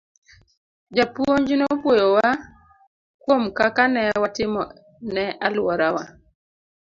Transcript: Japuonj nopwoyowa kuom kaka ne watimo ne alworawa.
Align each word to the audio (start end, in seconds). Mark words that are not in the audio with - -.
Japuonj 0.95 1.47
nopwoyowa 1.59 2.27
kuom 3.21 3.43
kaka 3.57 3.83
ne 3.93 4.01
watimo 4.21 4.61
ne 5.13 5.23
alworawa. 5.45 6.03